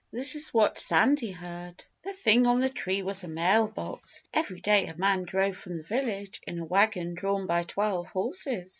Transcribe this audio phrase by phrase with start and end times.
[0.11, 4.23] This is what Sandy heard: The thing on the tree was a mailbox.
[4.33, 8.69] Every day a man drove from the village in a wagon drawn by twelve horses.